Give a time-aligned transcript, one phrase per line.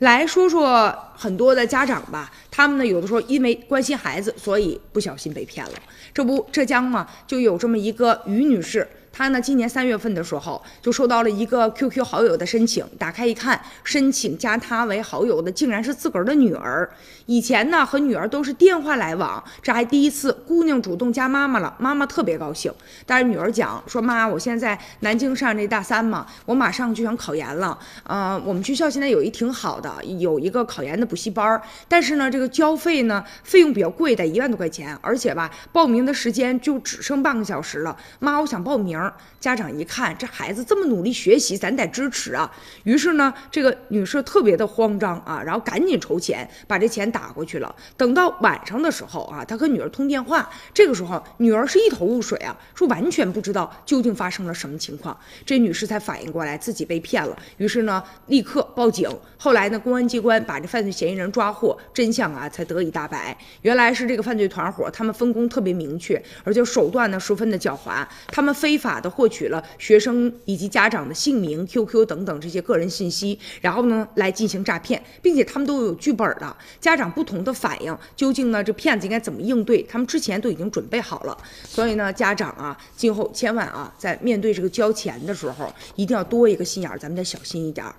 [0.00, 5.72] 来说说很多的家长吧，他们呢有的时候因为关心孩子，所以不小心被骗了。
[6.12, 8.86] 这不，浙江嘛就有这么一个于女士。
[9.16, 16.86] 他呢，今年三月份的时候就收到了一个 QQ 好友的申请，打开一看，申请加他为好友的竟然是自个儿的女儿。
[17.24, 22.70] 以前呢和女儿都是电话来往，这还第一次姑娘主动加妈妈了，妈妈特别高兴。
[23.06, 27.78] 但是女儿讲说妈，我现在南京上这大三嘛，我马上就想考研了。
[28.02, 31.58] 呃，我们学校现在有一挺好的，有一个考研的补习班，
[31.88, 37.96] 但是呢这个交费呢费用比较贵，得一万多块钱，而且吧报名的时间就只剩半个小时了。
[38.18, 39.05] 妈，我想报名。
[39.40, 42.50] 家长一看这孩子这么努力学习，咱得支持啊。
[42.84, 47.74] 于是呢，这个女士特别的慌张啊，然后赶紧筹钱，把这钱打过去了。
[47.96, 55.16] 等到晚上的时候啊，她和女儿通电话，这个时候女儿是一头雾水啊，说完全不知道究竟发生了什么情况。
[55.44, 59.08] 这女士才反应过来自己被骗了，于是呢，立刻报警。
[59.38, 63.36] 后来呢，公安机关把这犯罪嫌疑人抓获，真相啊才得以大白。
[63.62, 76.56] 原来是这个犯罪团伙，他们分工特别明确，而且手段呢十分的狡猾，他们非法的获取了学生以及家长的姓名、QQ 等等这些个人信息，然后呢来进行诈骗，并且他们都有剧本的。
[76.80, 79.82] 家长不同的反应，究竟呢这骗子应该怎么应对？
[79.82, 81.36] 他们之前都已经准备好了。
[81.64, 87.94] 所以呢，家长啊，今后千万啊，在面对这个交钱的时候，一定要多一个心眼儿，咱们得小心一点儿。